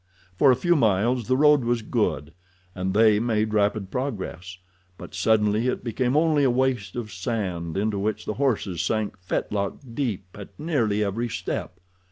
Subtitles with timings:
[0.35, 2.33] For a few miles the road was good,
[2.73, 4.57] and they made rapid progress,
[4.97, 9.73] but suddenly it became only a waste of sand, into which the horses sank fetlock
[9.93, 11.79] deep at nearly every step.